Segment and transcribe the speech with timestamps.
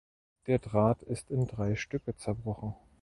[0.47, 2.73] Der Draht ist in drei Stücke zerbrochen.